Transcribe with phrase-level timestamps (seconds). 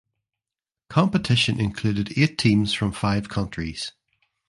[0.89, 3.91] Competition included eight teams from five countries.